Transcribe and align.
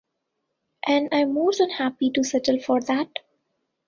And 0.87 1.09
I'm 1.11 1.31
more 1.31 1.51
than 1.55 1.69
happy 1.69 2.09
to 2.15 2.23
settle 2.23 2.59
for 2.59 2.81
that. 2.81 3.19